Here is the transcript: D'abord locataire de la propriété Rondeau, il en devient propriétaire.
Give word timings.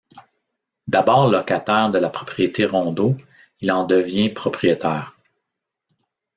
D'abord 0.87 1.29
locataire 1.29 1.91
de 1.91 1.99
la 1.99 2.09
propriété 2.09 2.65
Rondeau, 2.65 3.15
il 3.59 3.71
en 3.71 3.85
devient 3.85 4.29
propriétaire. 4.29 5.15